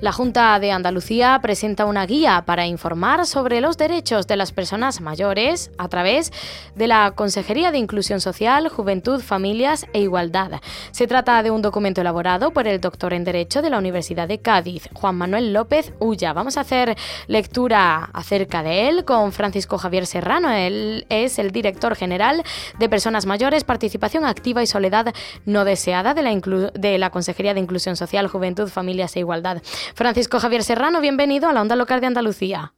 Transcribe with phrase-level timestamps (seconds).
[0.00, 5.00] La Junta de Andalucía presenta una guía para informar sobre los derechos de las personas
[5.00, 6.32] mayores a través
[6.76, 10.60] de la Consejería de Inclusión Social, Juventud, Familias e Igualdad.
[10.92, 14.38] Se trata de un documento elaborado por el doctor en Derecho de la Universidad de
[14.38, 16.32] Cádiz, Juan Manuel López Ulla.
[16.32, 16.96] Vamos a hacer
[17.26, 20.52] lectura acerca de él con Francisco Javier Serrano.
[20.52, 22.44] Él es el director general
[22.78, 25.12] de Personas Mayores, Participación Activa y Soledad
[25.44, 29.60] No Deseada de la, de la Consejería de Inclusión Social, Juventud, Familias e Igualdad.
[29.94, 32.72] Francisco Javier Serrano, bienvenido a la Onda Local de Andalucía.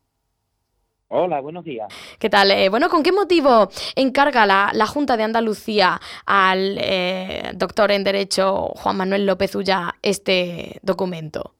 [1.13, 1.89] Hola, buenos días.
[2.21, 2.53] ¿Qué tal?
[2.53, 8.69] Eh, bueno, ¿con qué motivo encarga la, Junta de Andalucía al eh, doctor en Derecho
[8.77, 11.55] Juan Manuel López Ulla este documento?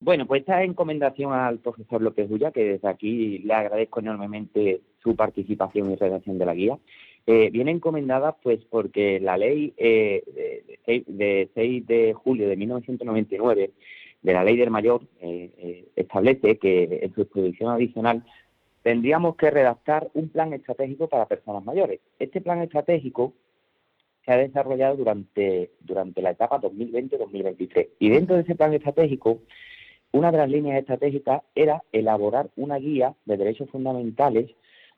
[0.00, 5.14] Bueno, pues esta encomendación al profesor López Ulla, que desde aquí le agradezco enormemente su
[5.14, 6.78] participación y redacción de la guía,
[7.30, 13.70] eh, viene encomendada pues porque la ley de, de 6 de julio de 1999
[14.22, 18.24] de la ley del mayor eh, eh, establece que en su exposición adicional
[18.82, 22.00] tendríamos que redactar un plan estratégico para personas mayores.
[22.18, 23.34] Este plan estratégico
[24.24, 29.40] se ha desarrollado durante, durante la etapa 2020-2023 y dentro de ese plan estratégico
[30.12, 34.50] una de las líneas estratégicas era elaborar una guía de derechos fundamentales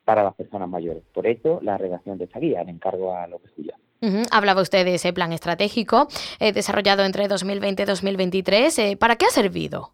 [0.05, 1.03] para las personas mayores.
[1.13, 3.79] Por eso la redacción de esta guía, le encargo a López Julián.
[4.31, 6.07] Hablaba usted de ese plan estratégico
[6.39, 8.79] eh, desarrollado entre 2020 y 2023.
[8.79, 9.91] Eh, ¿Para qué ha servido?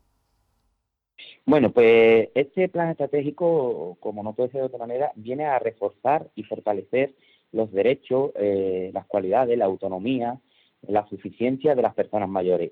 [1.45, 6.29] Bueno, pues este plan estratégico, como no puede ser de otra manera, viene a reforzar
[6.35, 7.15] y fortalecer
[7.51, 10.39] los derechos, eh, las cualidades, la autonomía,
[10.87, 12.71] la suficiencia de las personas mayores.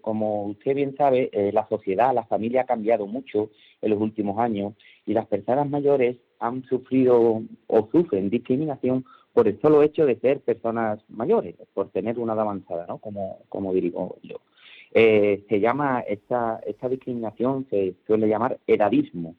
[0.00, 3.50] como usted bien sabe, la sociedad, la familia ha cambiado mucho
[3.82, 4.74] en los últimos años
[5.06, 10.40] y las personas mayores han sufrido o sufren discriminación por el solo hecho de ser
[10.40, 12.98] personas mayores, por tener una edad avanzada, ¿no?
[12.98, 14.36] Como, como digo yo.
[14.92, 19.34] Eh, se llama, esta, esta discriminación se suele llamar edadismo.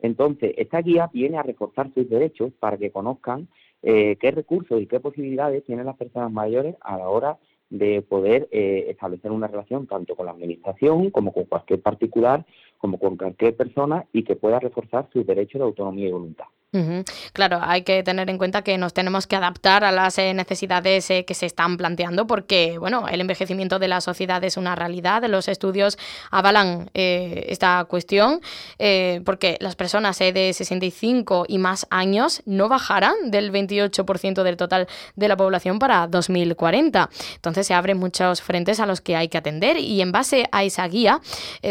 [0.00, 3.48] Entonces, esta guía viene a reforzar sus derechos para que conozcan
[3.82, 7.38] eh, qué recursos y qué posibilidades tienen las personas mayores a la hora
[7.70, 12.44] de poder eh, establecer una relación tanto con la Administración como con cualquier particular,
[12.78, 16.46] como con cualquier persona y que pueda reforzar sus derechos de autonomía y voluntad.
[17.32, 21.10] Claro, hay que tener en cuenta que nos tenemos que adaptar a las eh, necesidades
[21.10, 25.24] eh, que se están planteando porque, bueno, el envejecimiento de la sociedad es una realidad.
[25.24, 25.98] Los estudios
[26.30, 28.40] avalan eh, esta cuestión
[29.24, 35.28] porque las personas de 65 y más años no bajarán del 28% del total de
[35.28, 37.10] la población para 2040.
[37.34, 40.64] Entonces se abren muchos frentes a los que hay que atender y en base a
[40.64, 41.20] esa guía,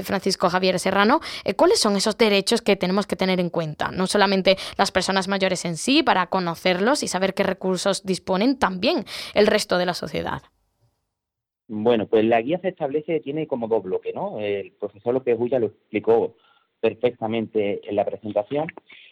[0.03, 1.21] Francisco Javier Serrano,
[1.55, 3.91] ¿cuáles son esos derechos que tenemos que tener en cuenta?
[3.91, 9.05] No solamente las personas mayores en sí, para conocerlos y saber qué recursos disponen también
[9.33, 10.41] el resto de la sociedad.
[11.67, 14.39] Bueno, pues la guía se establece, tiene como dos bloques, ¿no?
[14.39, 16.35] El profesor López Bulla lo explicó
[16.79, 18.67] perfectamente en la presentación.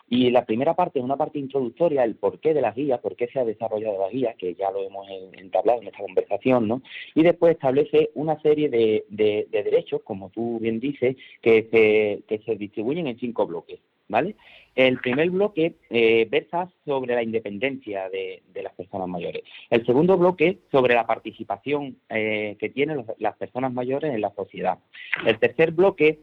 [0.10, 3.28] Y la primera parte es una parte introductoria, el porqué de la guía, por qué
[3.28, 6.82] se ha desarrollado la guía, que ya lo hemos entablado en esta conversación, ¿no?
[7.14, 9.06] Y después establece una serie de,
[9.52, 14.36] derechos, como tú bien dices, que se, que se distribuyen en cinco bloques, ¿vale?
[14.78, 19.42] El primer bloque eh, versa sobre la independencia de, las personas mayores.
[19.72, 24.78] El segundo bloque sobre la participación eh, que tienen las personas mayores en la sociedad.
[25.26, 26.20] El tercer bloque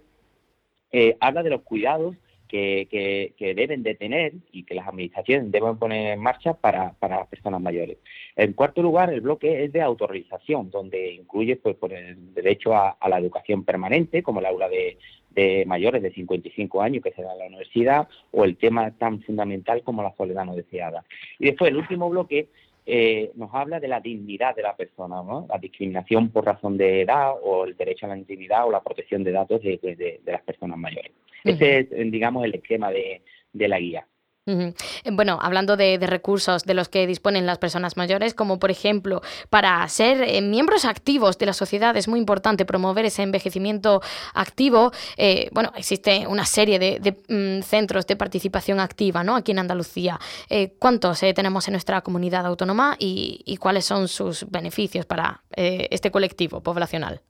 [0.93, 2.15] eh, habla de los cuidados
[2.47, 7.61] que, deben de tener y que las administraciones deben poner en marcha para, las personas
[7.61, 7.99] mayores.
[8.37, 13.19] En cuarto lugar, el bloque es de autorización, donde incluye pues, el derecho a la
[13.19, 14.97] educación permanente, como el aula de,
[15.35, 19.21] de mayores de 55 años que se da en la universidad o el tema tan
[19.23, 21.05] fundamental como la soledad no deseada.
[21.39, 22.49] Y después el último bloque
[22.87, 25.47] eh, nos habla de la dignidad de la persona, ¿no?
[25.49, 29.25] la discriminación por razón de edad o el derecho a la intimidad o la protección
[29.25, 31.13] de datos de, las personas mayores.
[31.45, 33.23] Ese es, digamos, el esquema de,
[33.55, 34.07] la guía.
[34.47, 39.87] Bueno, hablando de, recursos de los que disponen las personas mayores, como por ejemplo para
[39.89, 44.03] ser eh, miembros activos de la sociedad, es muy importante promover ese envejecimiento
[44.35, 44.93] activo.
[45.17, 49.35] Eh, bueno, existe una serie de, mm, centros de participación activa ¿no?
[49.35, 50.19] aquí en Andalucía.
[50.51, 56.61] Eh, ¿Cuántos tenemos en nuestra comunidad autónoma y, cuáles son sus beneficios para este colectivo
[56.61, 57.21] poblacional?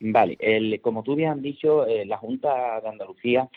[0.00, 0.36] Vale,
[0.82, 3.48] como tú bien has dicho, la Junta de Andalucía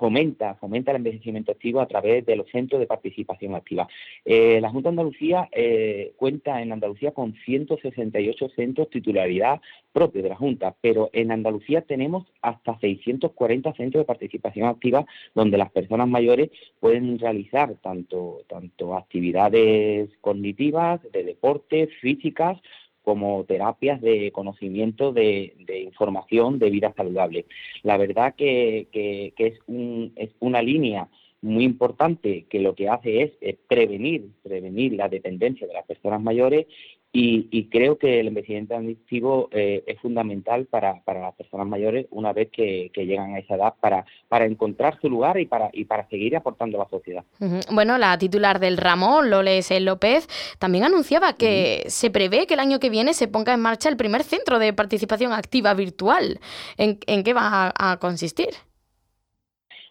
[0.00, 3.86] fomenta, fomenta el envejecimiento activo a través de los centros de participación activa.
[4.24, 9.60] Eh, la Junta de Andalucía eh, cuenta en Andalucía con 168 centros titularidad
[9.92, 15.04] propia de la Junta, pero en Andalucía tenemos hasta 640 centros de participación activa
[15.34, 16.48] donde las personas mayores
[16.80, 22.58] pueden realizar tanto, tanto actividades cognitivas, de deporte, físicas,
[23.02, 25.54] como terapias de conocimiento de,
[25.84, 27.46] información de vida saludable.
[27.82, 31.08] La verdad que, que, es, un, es una línea
[31.42, 36.66] muy importante que lo que hace es, prevenir, prevenir la dependencia de las personas mayores
[37.12, 42.50] y, creo que el envejecimiento adictivo eh, es fundamental para, las personas mayores una vez
[42.52, 46.36] que, llegan a esa edad para, para encontrar su lugar y para, y para seguir
[46.36, 47.24] aportando a la sociedad.
[47.72, 50.28] Bueno, la titular del ramo, Loles López,
[50.58, 53.96] también anunciaba que se prevé que el año que viene se ponga en marcha el
[53.96, 56.38] primer centro de participación activa virtual.
[56.76, 58.50] ¿En, en qué va a consistir?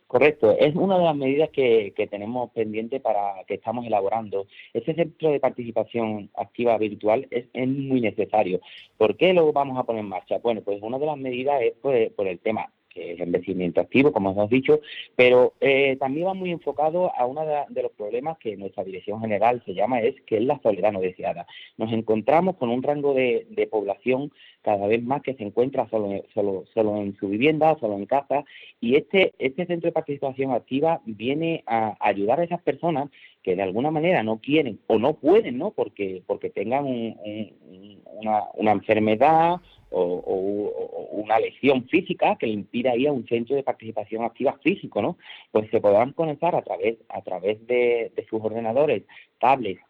[0.10, 4.48] Correcto, es una de las medidas que, tenemos pendiente para que estamos elaborando.
[4.74, 8.60] Ese centro de participación activa virtual es, muy necesario.
[8.98, 10.40] ¿Por qué lo vamos a poner en marcha?
[10.40, 14.12] Bueno, pues una de las medidas es pues, por el tema que es envejecimiento activo,
[14.12, 14.82] como hemos dicho,
[15.16, 19.62] pero eh, también va muy enfocado a uno de, los problemas que nuestra dirección general
[19.66, 21.48] se llama, es que es la soledad no deseada.
[21.78, 24.32] Nos encontramos con un rango de, población
[24.62, 28.44] cada vez más que se encuentra solo, solo, solo en su vivienda, solo en casa,
[28.82, 33.10] y este, este centro de participación activa viene a ayudar a esas personas
[33.44, 35.72] que de alguna manera no quieren o no pueden, ¿no?
[35.72, 39.58] Porque, porque tengan una, una enfermedad
[39.92, 40.70] o,
[41.12, 45.18] una lesión física que le impida ir a un centro de participación activa físico, ¿no?
[45.52, 49.04] Pues se podrán conectar a través, a través de, sus ordenadores,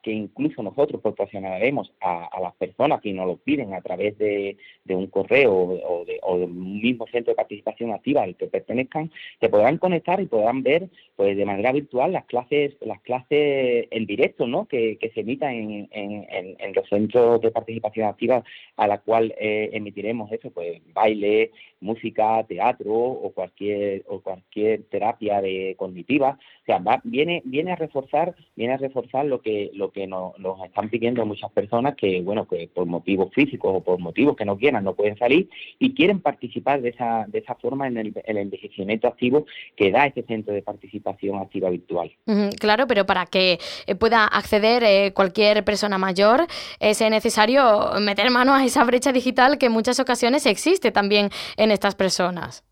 [0.04, 4.58] que incluso nosotros proporcionaremos a, las personas que nos lo piden a través de,
[4.88, 9.78] un correo o, de, un mismo centro de participación activa al que pertenezcan, se podrán
[9.78, 14.68] conectar y podrán ver pues de manera virtual las clases, las clases en directo, ¿no?
[14.68, 15.54] Que, se emitan
[15.92, 18.44] en, los centros de participación activa
[18.78, 25.42] a la cual eh, emitiremos eso, pues baile, música, teatro o cualquier o cualquier terapia
[25.42, 30.08] de cognitiva, o sea, viene viene a reforzar viene a reforzar lo que lo que
[30.08, 30.34] nos,
[30.66, 34.58] están pidiendo muchas personas que bueno que por motivos físicos o por motivos que no
[34.58, 35.50] quieran no pueden salir
[35.80, 39.46] y quieren participar de esa de esa forma en el, envejecimiento activo
[39.76, 42.12] que da ese centro de participación activa virtual.
[42.60, 46.48] claro, pero para que eh, pueda acceder eh, cualquier persona mayor
[46.80, 51.96] es necesario meter mano a esa brecha digital que muchas ocasiones existe también en estas
[51.96, 52.64] personas.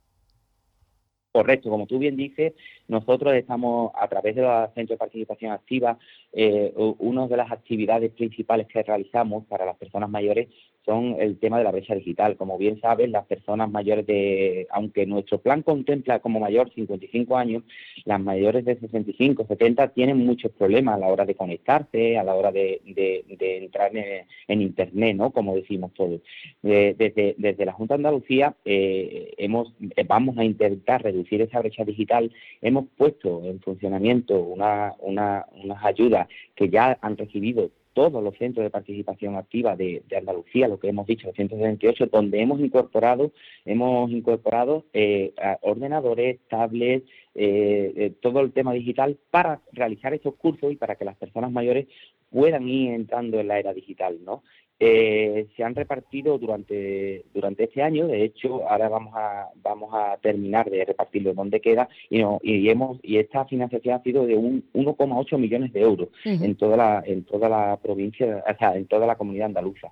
[1.32, 2.54] Correcto, como tú bien dices,
[2.88, 5.98] nosotros estamos a través de los centros de participación activa,
[6.34, 10.48] eh, una de las actividades principales que realizamos para las personas mayores
[10.88, 12.38] son el tema de la brecha digital.
[12.38, 17.63] Como bien sabes, las personas mayores de, aunque nuestro plan contempla como mayor 55 años,
[18.06, 22.36] las mayores de 65, 70 tienen muchos problemas a la hora de conectarse, a la
[22.36, 22.81] hora de,
[23.40, 23.92] entrar
[24.48, 25.31] en, Internet, ¿no?
[25.31, 26.22] Como decimos todos.
[26.62, 29.73] desde, desde la Junta de Andalucía eh, hemos,
[30.07, 32.31] vamos a intentar reducir esa brecha digital.
[32.86, 38.69] Puesto en funcionamiento una, una, unas ayudas que ya han recibido todos los centros de
[38.69, 43.31] participación activa de, Andalucía, lo que hemos dicho, 178, donde hemos incorporado,
[43.66, 50.72] hemos incorporado eh, ordenadores, tablets, eh, eh, todo el tema digital para realizar esos cursos
[50.72, 51.88] y para que las personas mayores
[52.30, 54.44] puedan ir entrando en la era digital, ¿no?
[54.80, 58.06] Eh, se han repartido durante durante este año.
[58.06, 63.00] De hecho ahora vamos a vamos a terminar de repartirlo donde queda y, y hemos
[63.02, 67.24] y esta financiación ha sido de un 1,8 millones de euros en toda la en
[67.24, 69.88] toda la provincia o sea en toda la comunidad andaluza.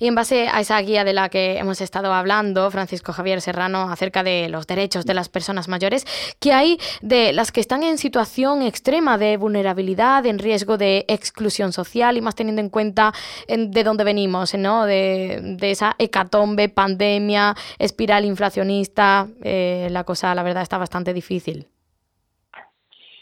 [0.00, 3.88] Y en base a esa guía de la que hemos estado hablando Francisco Javier Serrano
[3.88, 6.04] acerca de los derechos de las personas mayores
[6.40, 11.72] ¿qué hay de las que están en situación extrema de vulnerabilidad en riesgo de exclusión
[11.72, 13.12] social y más teniendo en cuenta
[13.46, 14.86] de dónde venimos, ¿no?
[14.86, 21.66] De, esa hecatombe, pandemia, espiral inflacionista, eh, la cosa, la verdad, está bastante difícil.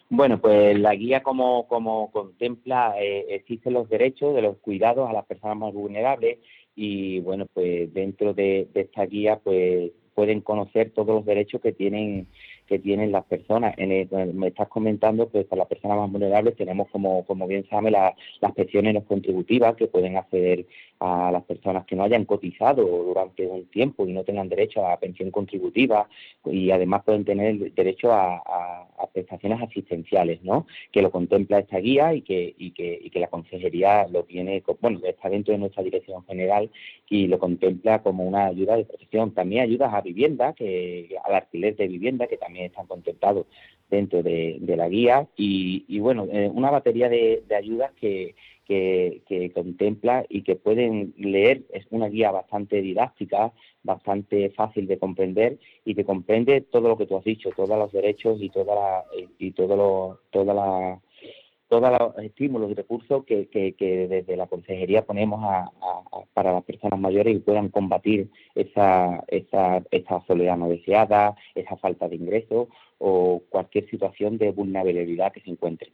[0.09, 5.13] Bueno, pues la guía como, como contempla, eh, existen los derechos de los cuidados a
[5.13, 6.39] las personas más vulnerables
[6.77, 12.29] y bueno, pues dentro de, esta guía pues pueden conocer todos los derechos que tienen
[12.67, 13.75] que tienen las personas.
[13.79, 13.91] En
[14.39, 18.15] me estás comentando, pues para las personas más vulnerables tenemos, como, como bien sabe, las
[18.55, 20.67] pensiones no contributivas que pueden acceder
[21.01, 24.99] a las personas que no hayan cotizado durante un tiempo y no tengan derecho a
[24.99, 26.09] pensión contributiva
[26.45, 28.43] y además pueden tener derecho a,
[29.13, 30.67] prestaciones asistenciales, ¿no?
[30.93, 34.63] Que lo contempla esta guía y que, y que, y que la consejería lo tiene,
[34.81, 36.71] bueno, está dentro de nuestra dirección general
[37.09, 39.33] y lo contempla como una ayuda de protección.
[39.33, 43.47] También ayudas a vivienda, que al alquiler de vivienda, que también están contemplados
[43.91, 48.35] dentro de, la guía y, bueno, eh, una batería de ayudas que
[48.67, 51.63] que, contempla y que pueden leer.
[51.73, 53.53] Es una guía bastante didáctica,
[53.83, 57.93] bastante fácil de comprender y que comprende todo lo que tú has dicho, todos los
[57.93, 59.05] derechos y toda la,
[59.39, 61.01] y todo lo, toda la
[61.69, 65.71] todos los estímulos y recursos que, que, desde la consejería ponemos a,
[66.35, 72.09] para las personas mayores y puedan combatir esa, esa, esa soledad no deseada, esa falta
[72.09, 72.69] de ingresos
[72.99, 75.93] o cualquier situación de vulnerabilidad que se encuentren.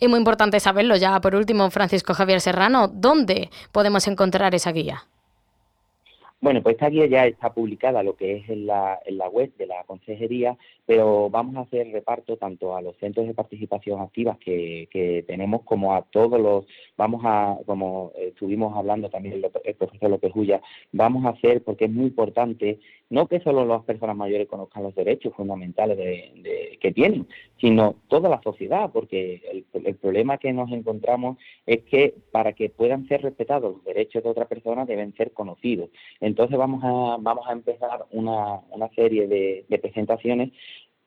[0.00, 5.02] Y muy importante saberlo ya, por último, Francisco Javier Serrano, ¿dónde podemos encontrar esa guía?
[6.42, 9.54] Bueno, pues esta guía ya está publicada, lo que es en la, en la web
[9.58, 14.38] de la consejería, pero vamos a hacer reparto tanto a los centros de participación activas
[14.38, 20.10] que, que tenemos como a todos los, vamos a, como estuvimos hablando también el, profesor
[20.10, 24.48] López Ulla, vamos a hacer, porque es muy importante, no que solo las personas mayores
[24.48, 27.28] conozcan los derechos fundamentales de, que tienen,
[27.60, 32.68] sino toda la sociedad, porque el, el problema que nos encontramos es que para que
[32.68, 35.90] puedan ser respetados los derechos de otra persona deben ser conocidos.
[36.58, 40.50] Vamos a, vamos a empezar una, una serie de, de presentaciones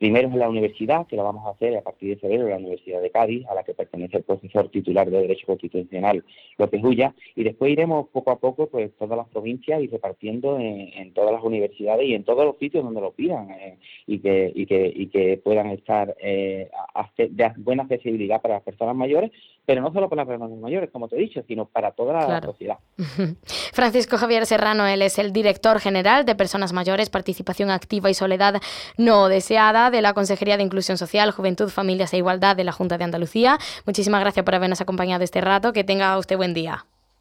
[0.06, 3.02] Primero es la universidad, que la vamos a hacer a partir de febrero, la Universidad
[3.02, 6.24] de Cádiz, a la que pertenece el profesor titular de Derecho Constitucional
[6.60, 11.12] López Ulla, y después iremos poco a poco pues todas las provincias y repartiendo en,
[11.16, 14.68] todas las universidades y en todos los sitios donde lo pidan eh, y, que, y,
[14.68, 16.70] que, y que puedan estar eh,
[17.18, 19.32] de buena accesibilidad para las personas mayores,
[19.66, 22.42] pero no solo para las personas mayores, como te he dicho, sino para toda la
[22.44, 22.78] sociedad.
[23.74, 28.62] Francisco Javier Serrano, él es el director general de Personas Mayores, Participación Activa y Soledad
[28.98, 32.98] No Deseada de la Consejería de Inclusión Social, Juventud, Familias e Igualdad de la Junta
[32.98, 33.58] de Andalucía.
[33.86, 35.74] Muchísimas gracias por habernos acompañado este rato.
[35.74, 36.86] Que tenga usted buen día.